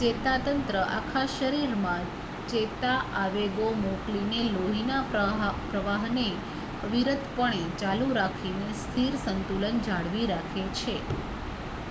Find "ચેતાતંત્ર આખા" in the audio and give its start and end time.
0.00-1.22